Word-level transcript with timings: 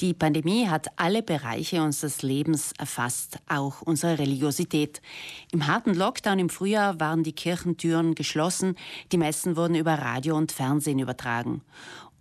Die 0.00 0.14
Pandemie 0.14 0.68
hat 0.68 0.86
alle 0.94 1.24
Bereiche 1.24 1.82
unseres 1.82 2.22
Lebens 2.22 2.72
erfasst, 2.78 3.40
auch 3.48 3.82
unsere 3.82 4.20
Religiosität. 4.20 5.02
Im 5.50 5.66
harten 5.66 5.92
Lockdown 5.92 6.38
im 6.38 6.50
Frühjahr 6.50 7.00
waren 7.00 7.24
die 7.24 7.32
Kirchentüren 7.32 8.14
geschlossen, 8.14 8.76
die 9.10 9.18
Messen 9.18 9.56
wurden 9.56 9.74
über 9.74 9.94
Radio 9.94 10.36
und 10.36 10.52
Fernsehen 10.52 11.00
übertragen. 11.00 11.62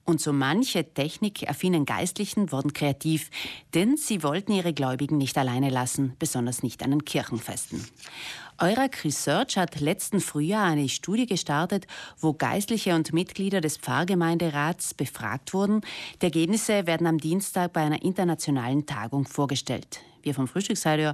Und 0.09 0.21
so 0.21 0.31
manche 0.31 0.85
technikaffinen 0.93 1.85
Geistlichen 1.85 2.53
wurden 2.53 2.71
kreativ, 2.71 3.29
denn 3.73 3.97
sie 3.97 4.23
wollten 4.23 4.53
ihre 4.53 4.71
Gläubigen 4.71 5.17
nicht 5.17 5.37
alleine 5.37 5.69
lassen, 5.69 6.15
besonders 6.17 6.63
nicht 6.63 6.81
an 6.81 6.91
den 6.91 7.03
Kirchenfesten. 7.03 7.85
Eurac 8.57 9.03
Research 9.03 9.57
hat 9.57 9.81
letzten 9.81 10.21
Frühjahr 10.21 10.63
eine 10.63 10.87
Studie 10.87 11.25
gestartet, 11.25 11.87
wo 12.17 12.31
Geistliche 12.31 12.95
und 12.95 13.11
Mitglieder 13.11 13.59
des 13.59 13.75
Pfarrgemeinderats 13.75 14.93
befragt 14.93 15.53
wurden. 15.53 15.81
Die 16.21 16.27
Ergebnisse 16.27 16.87
werden 16.87 17.05
am 17.05 17.17
Dienstag 17.17 17.73
bei 17.73 17.81
einer 17.81 18.01
internationalen 18.01 18.85
Tagung 18.85 19.25
vorgestellt. 19.25 19.99
Wir 20.27 20.33
vom 20.33 20.49
Frühstücksradio 20.49 21.13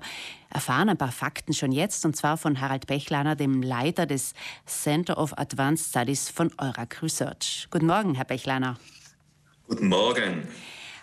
erfahren 0.50 0.90
ein 0.90 0.98
paar 0.98 1.12
Fakten 1.12 1.54
schon 1.54 1.72
jetzt, 1.72 2.04
und 2.04 2.16
zwar 2.16 2.36
von 2.36 2.60
Harald 2.60 2.88
Bechlaner, 2.88 3.36
dem 3.36 3.62
Leiter 3.62 4.08
des 4.08 4.34
Center 4.66 5.20
of 5.20 5.38
Advanced 5.38 5.90
Studies 5.90 6.30
von 6.30 6.52
Eurac 6.58 7.04
Research. 7.04 7.68
Guten 7.70 7.86
Morgen, 7.86 8.16
Herr 8.16 8.26
Bechlaner. 8.26 8.76
Guten 9.68 9.88
Morgen. 9.88 10.48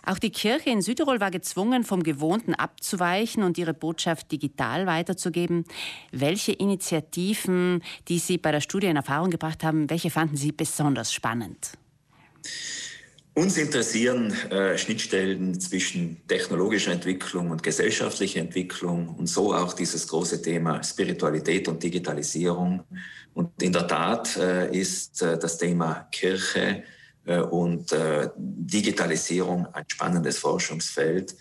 Auch 0.04 0.18
die 0.18 0.30
Kirche 0.30 0.70
in 0.70 0.82
Südtirol 0.82 1.20
war 1.20 1.30
gezwungen, 1.30 1.84
vom 1.84 2.02
Gewohnten 2.02 2.54
abzuweichen 2.54 3.44
und 3.44 3.58
ihre 3.58 3.74
Botschaft 3.74 4.32
digital 4.32 4.88
weiterzugeben. 4.88 5.64
Welche 6.10 6.50
Initiativen, 6.50 7.80
die 8.08 8.18
Sie 8.18 8.38
bei 8.38 8.50
der 8.50 8.60
Studie 8.60 8.88
in 8.88 8.96
Erfahrung 8.96 9.30
gebracht 9.30 9.62
haben, 9.62 9.88
welche 9.88 10.10
fanden 10.10 10.36
Sie 10.36 10.50
besonders 10.50 11.12
spannend? 11.12 11.78
Uns 13.40 13.56
interessieren 13.56 14.34
äh, 14.50 14.76
Schnittstellen 14.76 15.58
zwischen 15.58 16.20
technologischer 16.28 16.92
Entwicklung 16.92 17.50
und 17.50 17.62
gesellschaftlicher 17.62 18.38
Entwicklung 18.38 19.08
und 19.08 19.28
so 19.28 19.54
auch 19.54 19.72
dieses 19.72 20.06
große 20.08 20.42
Thema 20.42 20.82
Spiritualität 20.82 21.66
und 21.66 21.82
Digitalisierung. 21.82 22.82
Und 23.32 23.62
in 23.62 23.72
der 23.72 23.86
Tat 23.86 24.36
äh, 24.36 24.70
ist 24.78 25.22
äh, 25.22 25.38
das 25.38 25.56
Thema 25.56 26.06
Kirche 26.12 26.82
äh, 27.24 27.38
und 27.40 27.90
äh, 27.92 28.28
Digitalisierung 28.36 29.66
ein 29.72 29.86
spannendes 29.88 30.36
Forschungsfeld. 30.36 31.34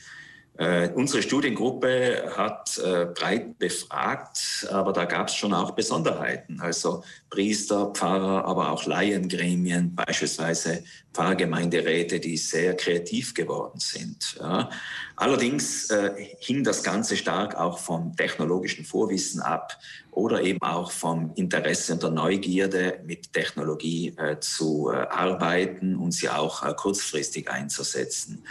Äh, 0.60 0.90
unsere 0.94 1.24
Studiengruppe 1.24 2.34
hat 2.36 2.78
äh, 2.80 3.06
breit 3.06 3.58
befragt, 3.60 4.68
aber 4.70 4.92
da 4.92 5.06
gab 5.06 5.30
es 5.30 5.36
schon 5.36 5.54
auch 5.54 5.72
Besonderheiten. 5.72 6.60
Also 6.60 7.02
Priester, 7.30 7.94
Pfarrer, 7.94 8.44
aber 8.44 8.70
auch 8.70 8.86
Laiengremien, 8.86 9.96
beispielsweise 9.96 10.84
Pfarrgemeinderäte, 11.14 12.20
die 12.20 12.36
sehr 12.36 12.76
kreativ 12.76 13.34
geworden 13.34 13.80
sind. 13.80 14.36
Ja. 14.38 14.70
Allerdings 15.16 15.90
äh, 15.92 16.12
hing 16.40 16.66
das 16.66 16.84
Ganze 16.84 17.16
stark 17.16 17.56
auch 17.56 17.80
vom 17.80 18.14
technologischen 18.18 18.84
Vorwissen 18.84 19.40
ab 19.40 19.78
oder 20.12 20.42
eben 20.42 20.62
auch 20.62 20.92
vom 20.92 21.32
Interesse 21.36 21.94
und 21.94 22.04
der 22.04 22.10
Neugierde, 22.10 23.00
mit 23.06 23.32
Technologie 23.32 24.14
äh, 24.18 24.42
zu 24.42 24.92
äh, 24.92 25.08
arbeiten 25.08 25.96
und 25.96 26.12
sie 26.12 26.28
auch 26.28 26.76
kurzfristig 26.76 27.50
einzusetzen. 27.50 28.44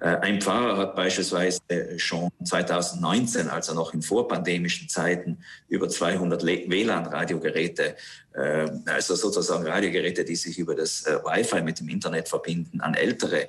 Äh, 0.00 0.16
ein 0.22 0.40
Pfarrer 0.40 0.78
hat 0.78 0.96
beispielsweise 0.96 1.60
schon 1.98 2.30
2019, 2.42 3.48
also 3.48 3.74
noch 3.74 3.92
in 3.92 4.02
vorpandemischen 4.02 4.88
Zeiten, 4.88 5.38
über 5.68 5.88
200 5.88 6.44
WLAN-Radiogeräte, 6.44 7.96
äh, 8.32 8.70
also 8.86 9.14
sozusagen 9.14 9.66
Radiogeräte, 9.66 10.24
die 10.24 10.36
sich 10.36 10.58
über 10.58 10.74
das 10.74 11.02
äh, 11.02 11.18
Wi-Fi 11.22 11.60
mit 11.60 11.80
dem 11.80 11.90
Internet 11.90 12.28
verbinden, 12.28 12.80
an 12.80 12.94
ältere 12.94 13.48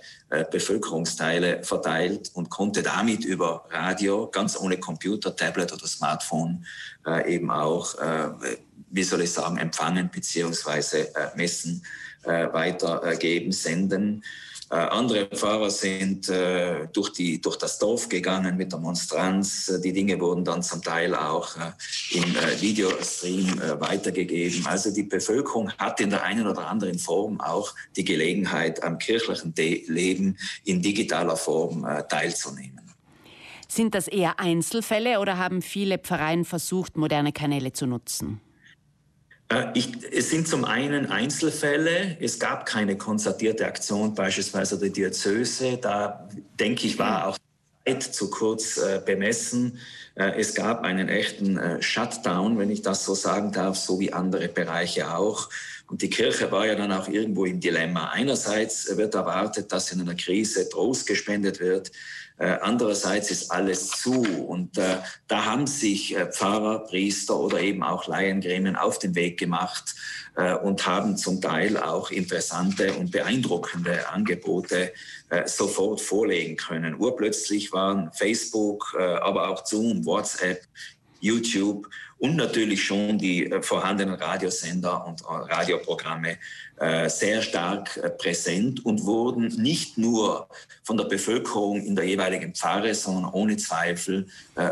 Bevölkerungsteile 0.52 1.64
verteilt 1.64 2.32
und 2.34 2.50
konnte 2.50 2.84
damit 2.84 3.26
über 3.26 3.66
Radio, 3.70 4.28
ganz 4.28 4.58
ohne 4.58 4.78
Computer, 4.78 5.36
Tablet 5.36 5.72
oder 5.74 5.88
Smartphone, 5.88 6.66
eben 7.28 7.52
auch, 7.52 7.96
wie 8.90 9.04
soll 9.04 9.22
ich 9.22 9.32
sagen, 9.32 9.58
empfangen 9.58 10.10
beziehungsweise 10.12 11.10
messen, 11.36 11.84
weitergeben, 12.24 13.52
senden. 13.52 14.24
Äh, 14.72 14.76
andere 14.76 15.28
Fahrer 15.34 15.70
sind 15.70 16.30
äh, 16.30 16.88
durch, 16.94 17.10
die, 17.10 17.42
durch 17.42 17.58
das 17.58 17.78
Dorf 17.78 18.08
gegangen 18.08 18.56
mit 18.56 18.72
der 18.72 18.80
Monstranz. 18.80 19.68
Äh, 19.68 19.82
die 19.82 19.92
Dinge 19.92 20.18
wurden 20.22 20.46
dann 20.46 20.64
zum 20.64 20.82
Teil 20.82 21.14
auch 21.14 21.58
im 22.12 22.36
Videostream 22.62 23.60
weitergegeben. 23.80 24.66
Also 24.66 24.94
die 24.94 25.04
Bevölkerung 25.04 25.74
hat 25.74 26.00
in 26.00 26.10
der 26.10 26.24
einen 26.24 26.48
oder 26.48 26.68
anderen 26.68 26.98
Form 27.00 27.42
auch 27.42 27.76
die 27.98 28.06
Gelegenheit, 28.06 28.82
am 28.84 28.98
kirchlichen 28.98 29.54
Leben 29.56 30.38
in 30.64 30.82
digitaler 30.82 31.36
Form 31.36 31.86
teilzunehmen. 32.08 32.82
Sind 33.68 33.94
das 33.94 34.08
eher 34.08 34.40
Einzelfälle 34.40 35.20
oder 35.20 35.38
haben 35.38 35.62
viele 35.62 35.98
Pfarreien 35.98 36.46
versucht, 36.46 36.98
moderne 36.98 37.34
Kanäle 37.34 37.74
zu 37.74 37.88
nutzen? 37.88 38.40
Äh, 39.52 39.68
ich, 39.74 39.90
es 40.12 40.30
sind 40.30 40.48
zum 40.48 40.66
einen 40.66 41.08
Einzelfälle. 41.08 42.18
Es 42.20 42.40
gab 42.40 42.66
keine 42.66 42.98
konstatierte 42.98 43.66
Aktion, 43.66 44.16
beispielsweise 44.16 44.80
der 44.80 44.90
Diözese. 44.90 45.78
Da 45.78 46.28
denke 46.60 46.88
ich, 46.88 46.98
war 46.98 47.28
auch 47.28 47.38
Zeit 47.86 48.04
zu 48.04 48.30
kurz 48.30 48.78
äh, 48.78 49.02
bemessen. 49.06 49.78
Äh, 50.16 50.40
es 50.40 50.54
gab 50.54 50.84
einen 50.84 51.10
echten 51.10 51.58
äh, 51.58 51.82
Shutdown, 51.82 52.58
wenn 52.58 52.70
ich 52.70 52.82
das 52.82 53.06
so 53.06 53.16
sagen 53.16 53.52
darf, 53.52 53.78
so 53.78 54.00
wie 54.00 54.14
andere 54.14 54.48
Bereiche 54.48 55.16
auch. 55.16 55.50
Und 55.88 56.02
die 56.02 56.10
Kirche 56.10 56.52
war 56.52 56.66
ja 56.66 56.76
dann 56.76 56.92
auch 56.92 57.08
irgendwo 57.08 57.46
im 57.46 57.60
Dilemma. 57.60 58.10
Einerseits 58.12 58.96
wird 58.96 59.16
erwartet, 59.16 59.72
dass 59.72 59.92
in 59.92 60.02
einer 60.02 60.16
Krise 60.16 60.70
Trost 60.70 61.06
gespendet 61.06 61.60
wird. 61.60 61.92
Äh, 62.38 62.58
andererseits 62.62 63.30
ist 63.30 63.52
alles 63.52 63.90
zu. 63.90 64.22
Und 64.22 64.78
da 64.78 65.46
haben 65.46 65.68
sich 65.68 66.16
Pfarrer, 66.32 66.80
Priester 66.86 67.38
oder 67.38 67.60
eben 67.60 67.84
auch 67.84 68.08
Laiengremien 68.08 68.78
auf 68.78 69.00
den 69.00 69.16
Weg 69.16 69.38
gemacht 69.38 69.96
und 70.64 70.88
haben 70.88 71.18
zum 71.18 71.42
Teil 71.42 71.76
auch 71.76 72.10
interessante 72.10 72.94
und 72.94 73.12
beeindruckende 73.12 74.08
Angebote 74.08 74.94
sofort 75.46 76.00
vorlegen 76.00 76.56
können. 76.56 76.96
Urplötzlich 76.98 77.74
waren 77.74 78.12
Facebook, 78.14 78.96
aber 78.98 79.50
auch 79.50 79.66
Zoom, 79.66 80.01
WhatsApp, 80.06 80.62
YouTube 81.22 81.88
und 82.18 82.36
natürlich 82.36 82.84
schon 82.84 83.18
die 83.18 83.52
äh, 83.52 83.62
vorhandenen 83.62 84.16
Radiosender 84.16 85.06
und 85.06 85.22
äh, 85.22 85.26
Radioprogramme 85.26 86.38
äh, 86.80 87.10
sehr 87.10 87.42
stark 87.42 88.18
präsent 88.20 88.86
und 88.86 89.06
wurden 89.06 89.48
nicht 89.62 89.98
nur 89.98 90.48
von 90.84 90.98
der 90.98 91.06
Bevölkerung 91.06 91.82
in 91.82 91.96
der 91.96 92.06
jeweiligen 92.06 92.54
Pfarre, 92.54 92.94
sondern 92.94 93.32
ohne 93.32 93.58
Zweifel 93.58 94.28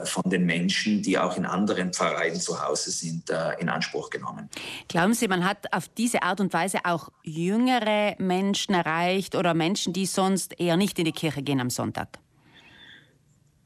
von 0.06 0.24
den 0.26 0.46
Menschen, 0.46 1.02
die 1.04 1.18
auch 1.18 1.38
in 1.38 1.46
anderen 1.46 1.94
Pfarreien 1.94 2.40
zu 2.40 2.62
Hause 2.62 2.92
sind, 2.92 3.30
in 3.60 3.70
Anspruch 3.70 4.10
genommen. 4.10 4.50
Glauben 4.88 5.14
Sie, 5.14 5.28
man 5.28 5.46
hat 5.46 5.72
auf 5.72 5.88
diese 5.88 6.24
Art 6.24 6.42
und 6.42 6.52
Weise 6.52 6.80
auch 6.84 7.10
jüngere 7.24 8.16
Menschen 8.18 8.74
erreicht 8.74 9.36
oder 9.36 9.54
Menschen, 9.54 9.94
die 9.94 10.06
sonst 10.06 10.60
eher 10.60 10.78
nicht 10.78 10.98
in 10.98 11.06
die 11.06 11.12
Kirche 11.12 11.44
gehen 11.44 11.62
am 11.62 11.70
Sonntag? 11.70 12.20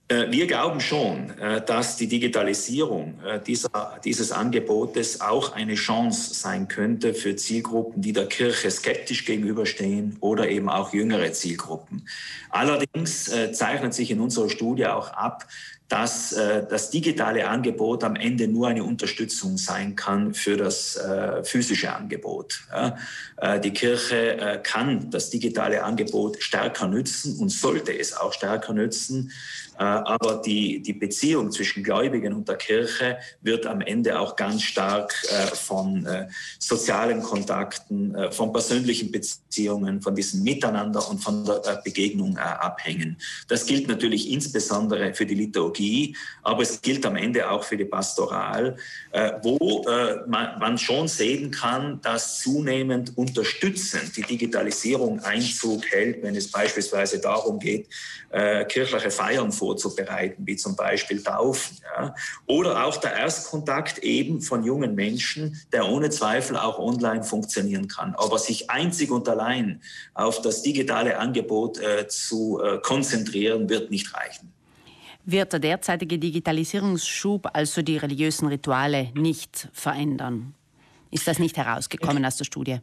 Äh, 0.09 0.31
wir 0.31 0.47
glauben 0.47 0.81
schon, 0.81 1.30
äh, 1.40 1.64
dass 1.64 1.96
die 1.96 2.08
Digitalisierung 2.08 3.19
äh, 3.25 3.40
dieser, 3.40 4.00
dieses 4.03 4.31
Angebotes 4.31 5.22
auch 5.22 5.53
eine 5.53 5.75
Chance 5.75 6.34
sein 6.34 6.68
könnte 6.68 7.14
für 7.14 7.36
Zielgruppen, 7.36 8.02
die 8.02 8.12
der 8.12 8.28
Kirche 8.28 8.69
skeptisch 8.69 9.25
gegenüberstehen 9.25 10.18
oder 10.19 10.50
eben 10.50 10.69
auch 10.69 10.94
jüngere 10.94 11.31
Zielgruppen. 11.31 12.08
Allerdings 12.50 13.31
zeichnet 13.53 13.94
sich 13.94 14.12
in 14.12 14.19
unserer 14.19 14.50
Studie 14.50 14.86
auch 14.86 15.12
ab, 15.14 15.47
dass 15.93 16.33
äh, 16.33 16.65
das 16.67 16.89
digitale 16.89 17.47
Angebot 17.47 18.03
am 18.03 18.15
Ende 18.15 18.47
nur 18.47 18.67
eine 18.67 18.83
Unterstützung 18.83 19.59
sein 19.59 19.95
kann 19.95 20.33
für 20.33 20.57
das 20.57 20.95
äh, 20.95 21.43
physische 21.43 21.93
Angebot. 21.95 22.63
Ja? 22.71 22.97
Äh, 23.37 23.59
die 23.59 23.69
Kirche 23.69 24.39
äh, 24.39 24.59
kann 24.63 25.11
das 25.11 25.29
digitale 25.29 25.83
Angebot 25.83 26.41
stärker 26.41 26.87
nützen 26.87 27.37
und 27.37 27.49
sollte 27.49 27.95
es 27.95 28.17
auch 28.17 28.33
stärker 28.33 28.73
nützen. 28.73 29.31
Äh, 29.78 29.84
aber 29.84 30.41
die, 30.43 30.81
die 30.81 30.93
Beziehung 30.93 31.51
zwischen 31.51 31.84
Gläubigen 31.84 32.34
und 32.34 32.47
der 32.47 32.55
Kirche 32.55 33.19
wird 33.41 33.67
am 33.67 33.81
Ende 33.81 34.19
auch 34.19 34.35
ganz 34.35 34.63
stark 34.63 35.13
äh, 35.29 35.55
von 35.55 36.07
sozialen 36.57 37.22
Kontakten, 37.22 38.16
von 38.31 38.51
persönlichen 38.51 39.11
Beziehungen, 39.11 40.01
von 40.01 40.16
diesem 40.16 40.43
Miteinander 40.43 41.07
und 41.09 41.19
von 41.19 41.46
der 41.46 41.81
Begegnung 41.84 42.37
abhängen. 42.37 43.17
Das 43.47 43.66
gilt 43.66 43.87
natürlich 43.87 44.31
insbesondere 44.31 45.13
für 45.13 45.25
die 45.25 45.35
Liturgie 45.35 45.83
Liturgie, 45.84 46.16
aber 46.41 46.64
es 46.64 46.82
gilt 46.82 47.06
am 47.06 47.16
Ende 47.16 47.50
auch 47.50 47.64
für 47.64 47.78
die 47.78 47.85
Pastoral, 47.85 48.76
äh, 49.12 49.34
wo 49.41 49.85
äh, 49.88 50.18
man, 50.28 50.78
schon 50.78 51.08
sehen 51.08 51.52
kann, 51.52 52.02
dass 52.02 52.40
zunehmend 52.40 53.18
unterstützend 53.18 54.16
die 54.18 54.24
Digitalisierung 54.24 55.20
Einzug 55.20 55.85
hält, 55.91 56.24
wenn 56.24 56.35
es 56.35 56.52
beispielsweise 56.52 57.20
darum 57.20 57.59
geht, 57.59 57.88
äh, 58.32 58.66
kirchliche 58.66 59.12
Feiern 59.12 59.52
vorzubereiten, 59.52 60.44
wie 60.46 60.56
zum 60.56 60.76
Beispiel 60.76 61.22
Taufen. 61.22 61.78
Oder 62.47 62.85
auch 62.85 62.97
der 62.97 63.14
Erstkontakt 63.14 64.00
eben 64.00 64.41
von 64.41 64.64
jungen 64.64 64.96
Menschen, 64.96 65.62
der 65.72 65.88
ohne 65.88 66.09
Zweifel 66.09 66.58
auch 66.58 66.80
online 66.80 67.24
funktionieren 67.24 67.88
kann. 67.88 68.16
Aber 68.16 68.40
sich 68.40 68.70
einzig 68.70 69.12
und 69.12 69.30
allein 69.30 69.82
auf 70.16 70.41
das 70.41 70.64
digitale 70.64 71.20
Angebot 71.20 71.80
zu 72.08 72.59
konzentrieren, 72.82 73.70
wird 73.70 73.91
nicht 73.91 74.14
reichen. 74.16 74.53
Wird 75.25 75.53
der 75.53 75.59
derzeitige 75.59 76.20
Digitalisierungsschub 76.20 77.49
also 77.53 77.81
die 77.81 77.97
religiösen 77.97 78.47
Rituale 78.47 79.11
nicht 79.16 79.70
verändern? 79.72 80.53
Ist 81.11 81.28
das 81.28 81.40
nicht 81.40 81.55
herausgekommen 81.55 82.25
aus 82.25 82.37
der 82.37 82.46
Studie? 82.46 82.79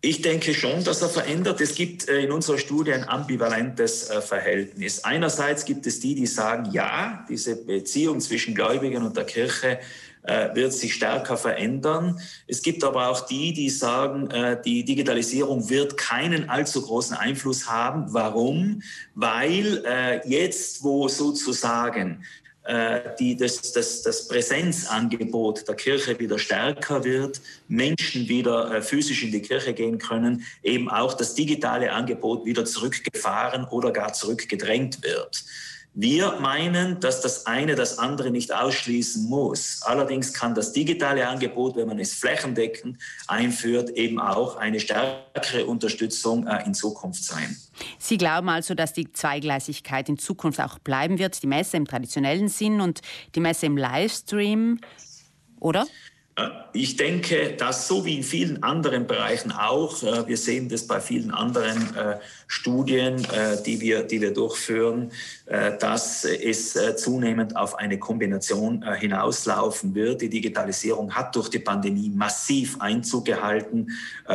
Ich 0.00 0.22
denke 0.22 0.54
schon, 0.54 0.84
dass 0.84 1.02
er 1.02 1.08
verändert. 1.08 1.60
Es 1.60 1.74
gibt 1.74 2.08
äh, 2.08 2.20
in 2.20 2.30
unserer 2.30 2.56
Studie 2.56 2.92
ein 2.92 3.08
ambivalentes 3.08 4.08
äh, 4.08 4.22
Verhältnis. 4.22 5.02
Einerseits 5.02 5.64
gibt 5.64 5.86
es 5.88 5.98
die, 5.98 6.14
die 6.14 6.26
sagen, 6.26 6.70
ja, 6.70 7.26
diese 7.28 7.56
Beziehung 7.56 8.20
zwischen 8.20 8.54
Gläubigen 8.54 9.02
und 9.02 9.16
der 9.16 9.24
Kirche 9.24 9.80
äh, 10.22 10.54
wird 10.54 10.72
sich 10.72 10.94
stärker 10.94 11.36
verändern. 11.36 12.20
Es 12.46 12.62
gibt 12.62 12.84
aber 12.84 13.08
auch 13.08 13.26
die, 13.26 13.52
die 13.52 13.70
sagen, 13.70 14.30
äh, 14.30 14.60
die 14.62 14.84
Digitalisierung 14.84 15.70
wird 15.70 15.96
keinen 15.96 16.50
allzu 16.50 16.82
großen 16.82 17.16
Einfluss 17.16 17.68
haben. 17.68 18.12
Warum? 18.12 18.82
Weil 19.14 19.82
äh, 19.86 20.28
jetzt, 20.28 20.82
wo 20.82 21.08
sozusagen 21.08 22.24
die, 23.18 23.34
das, 23.34 23.72
das, 23.72 24.02
das 24.02 24.28
Präsenzangebot 24.28 25.66
der 25.66 25.74
Kirche 25.74 26.18
wieder 26.18 26.38
stärker 26.38 27.02
wird, 27.02 27.40
Menschen 27.66 28.28
wieder 28.28 28.82
physisch 28.82 29.22
in 29.22 29.32
die 29.32 29.40
Kirche 29.40 29.72
gehen 29.72 29.96
können, 29.96 30.44
eben 30.62 30.90
auch 30.90 31.14
das 31.14 31.34
digitale 31.34 31.90
Angebot 31.90 32.44
wieder 32.44 32.66
zurückgefahren 32.66 33.64
oder 33.64 33.90
gar 33.90 34.12
zurückgedrängt 34.12 35.02
wird. 35.02 35.46
Wir 35.94 36.38
meinen, 36.40 37.00
dass 37.00 37.22
das 37.22 37.46
eine 37.46 37.74
das 37.74 37.98
andere 37.98 38.30
nicht 38.30 38.54
ausschließen 38.54 39.28
muss. 39.28 39.82
Allerdings 39.82 40.32
kann 40.32 40.54
das 40.54 40.72
digitale 40.72 41.26
Angebot, 41.26 41.74
wenn 41.76 41.88
man 41.88 41.98
es 41.98 42.14
flächendeckend 42.14 42.98
einführt, 43.26 43.90
eben 43.90 44.20
auch 44.20 44.56
eine 44.56 44.78
stärkere 44.78 45.66
Unterstützung 45.66 46.46
äh, 46.46 46.64
in 46.64 46.74
Zukunft 46.74 47.24
sein. 47.24 47.56
Sie 47.98 48.16
glauben 48.16 48.48
also, 48.48 48.74
dass 48.74 48.92
die 48.92 49.12
Zweigleisigkeit 49.12 50.08
in 50.08 50.18
Zukunft 50.18 50.60
auch 50.60 50.78
bleiben 50.78 51.18
wird, 51.18 51.42
die 51.42 51.48
Messe 51.48 51.76
im 51.76 51.86
traditionellen 51.86 52.48
Sinn 52.48 52.80
und 52.80 53.00
die 53.34 53.40
Messe 53.40 53.66
im 53.66 53.76
Livestream, 53.76 54.80
oder? 55.58 55.82
Äh, 55.82 55.86
ich 56.72 56.96
denke, 56.96 57.54
dass 57.56 57.88
so 57.88 58.04
wie 58.04 58.16
in 58.16 58.22
vielen 58.22 58.62
anderen 58.62 59.06
Bereichen 59.06 59.50
auch, 59.52 60.02
äh, 60.02 60.26
wir 60.26 60.36
sehen 60.36 60.68
das 60.68 60.86
bei 60.86 61.00
vielen 61.00 61.30
anderen 61.30 61.96
äh, 61.96 62.18
Studien, 62.46 63.26
die 63.66 63.80
wir, 63.80 64.04
die 64.04 64.22
wir 64.22 64.32
durchführen, 64.32 65.12
dass 65.80 66.24
es 66.24 66.78
zunehmend 66.96 67.56
auf 67.56 67.74
eine 67.74 67.98
Kombination 67.98 68.82
hinauslaufen 68.94 69.94
wird. 69.94 70.22
Die 70.22 70.30
Digitalisierung 70.30 71.14
hat 71.14 71.36
durch 71.36 71.50
die 71.50 71.58
Pandemie 71.58 72.08
massiv 72.08 72.80
Einzug 72.80 73.26
gehalten 73.26 73.88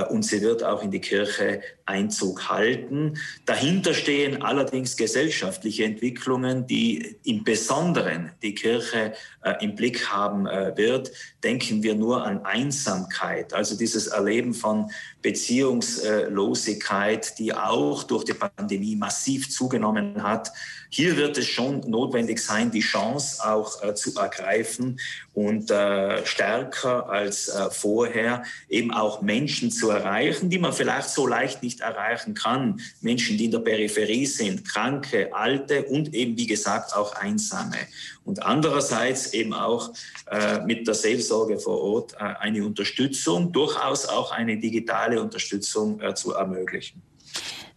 und 0.09 0.23
sie 0.23 0.43
wird 0.43 0.63
auch 0.63 0.83
in 0.83 0.91
die 0.91 1.01
Kirche 1.01 1.61
Einzug 1.85 2.49
halten. 2.49 3.17
Dahinter 3.45 3.95
stehen 3.95 4.43
allerdings 4.43 4.95
gesellschaftliche 4.95 5.85
Entwicklungen, 5.85 6.67
die 6.67 7.17
im 7.23 7.43
Besonderen 7.43 8.31
die 8.43 8.53
Kirche 8.53 9.13
im 9.59 9.75
Blick 9.75 10.07
haben 10.07 10.45
wird. 10.45 11.11
Denken 11.43 11.81
wir 11.81 11.92
wir 11.93 11.99
nur 11.99 12.25
an 12.25 12.45
Einsamkeit, 12.45 13.53
also 13.53 13.77
dieses 13.77 14.07
Erleben 14.07 14.53
von 14.53 14.89
Beziehungslosigkeit, 15.21 17.37
die 17.39 17.53
auch 17.53 18.03
durch 18.03 18.25
die 18.25 18.33
Pandemie 18.33 18.95
massiv 18.95 19.49
zugenommen 19.49 20.23
hat. 20.23 20.51
Hier 20.89 21.15
wird 21.17 21.37
es 21.37 21.47
schon 21.47 21.81
notwendig 21.81 22.39
sein, 22.39 22.71
die 22.71 22.79
Chance 22.81 23.47
auch 23.47 23.83
äh, 23.83 23.93
zu 23.95 24.15
ergreifen 24.15 24.99
und 25.33 25.71
äh, 25.71 26.25
stärker 26.25 27.09
als 27.09 27.47
äh, 27.47 27.69
vorher 27.71 28.43
eben 28.69 28.93
auch 28.93 29.21
Menschen 29.21 29.71
zu 29.71 29.89
erreichen, 29.89 30.49
die 30.49 30.59
man 30.59 30.73
vielleicht 30.73 31.09
so 31.09 31.25
leicht 31.25 31.63
nicht 31.63 31.81
erreichen 31.81 32.35
kann. 32.35 32.79
Menschen, 33.01 33.37
die 33.37 33.45
in 33.45 33.51
der 33.51 33.59
Peripherie 33.59 34.27
sind, 34.27 34.67
Kranke, 34.67 35.33
Alte 35.33 35.83
und 35.83 36.13
eben, 36.13 36.37
wie 36.37 36.47
gesagt, 36.47 36.95
auch 36.95 37.15
Einsame. 37.15 37.77
Und 38.23 38.43
andererseits 38.43 39.33
eben 39.33 39.53
auch 39.53 39.91
äh, 40.29 40.59
mit 40.65 40.87
der 40.87 40.93
Seelsorge 40.93 41.59
vor 41.59 41.81
Ort 41.81 42.13
äh, 42.13 42.17
eine 42.17 42.63
Unterstützung, 42.63 43.51
durchaus 43.51 44.07
auch 44.07 44.31
eine 44.31 44.57
digitale 44.57 45.21
Unterstützung 45.21 45.99
äh, 45.99 46.13
zu 46.13 46.33
ermöglichen. 46.33 47.01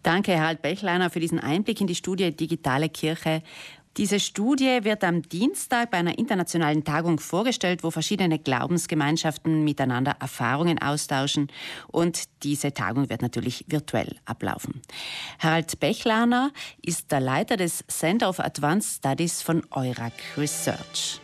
Danke, 0.03 0.33
Herr 0.33 0.55
Bechleiner, 0.55 1.11
für 1.11 1.19
diesen 1.19 1.41
Einblick 1.41 1.81
in 1.81 1.89
die 1.89 1.97
Studie 1.97 2.31
Digitale 2.31 2.89
Kirche. 2.89 3.43
Diese 3.97 4.21
Studie 4.21 4.81
wird 4.83 5.03
am 5.05 5.23
Dienstag 5.23 5.91
bei 5.91 5.99
einer 5.99 6.19
internationalen 6.19 6.85
Tagung 6.85 7.19
vorgestellt, 7.19 7.83
wo 7.83 7.91
verschiedene 7.91 8.39
Glaubensgemeinschaften 8.39 9.65
miteinander 9.65 10.17
Erfahrungen 10.21 10.81
austauschen. 10.81 11.49
Und 11.89 12.25
diese 12.43 12.75
Tagung 12.75 13.09
wird 13.09 13.23
natürlich 13.23 13.65
virtuell 13.69 14.17
ablaufen. 14.27 14.83
Harald 15.39 15.81
Bechlaner 15.81 16.53
ist 16.83 17.11
der 17.11 17.21
Leiter 17.21 17.57
des 17.57 17.85
Center 17.89 18.29
of 18.29 18.39
Advanced 18.39 18.99
Studies 18.99 19.41
von 19.41 19.63
Eurac 19.71 20.13
Research. 20.37 21.21